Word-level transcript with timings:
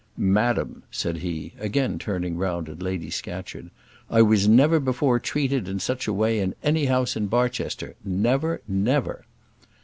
"Madam," 0.17 0.81
said 0.89 1.17
he, 1.17 1.53
again 1.59 1.99
turning 1.99 2.35
round 2.35 2.67
at 2.67 2.81
Lady 2.81 3.11
Scatcherd, 3.11 3.69
"I 4.09 4.23
was 4.23 4.47
never 4.47 4.79
before 4.79 5.19
treated 5.19 5.67
in 5.67 5.79
such 5.79 6.07
a 6.07 6.07
way 6.11 6.39
in 6.39 6.55
any 6.63 6.85
house 6.85 7.15
in 7.15 7.27
Barchester 7.27 7.93
never 8.03 8.61
never." 8.67 9.25